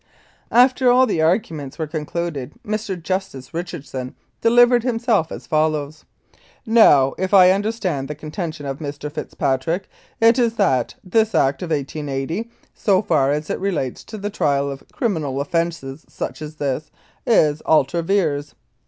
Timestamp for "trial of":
14.31-14.83